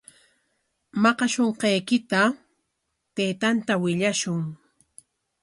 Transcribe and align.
Maqashunqaykita 1.01 2.21
taytanta 3.15 3.73
willashun. 3.81 4.41